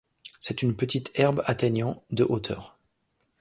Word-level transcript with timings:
C'est 0.39 0.63
une 0.63 0.75
petite 0.75 1.11
herbe 1.19 1.43
atteignant 1.45 2.01
de 2.09 2.23
hauteur. 2.23 2.79